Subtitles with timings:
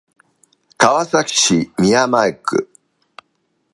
[0.79, 2.71] 川崎市宮前区